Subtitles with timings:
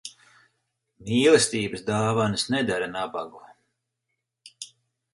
[1.09, 3.47] Mīlestības dāvanas nedara nabagu.